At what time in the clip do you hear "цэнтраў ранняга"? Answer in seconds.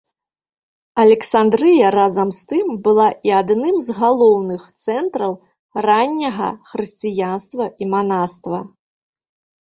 4.85-6.47